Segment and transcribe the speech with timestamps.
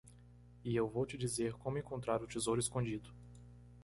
[0.65, 3.13] E eu vou te dizer como encontrar o tesouro escondido.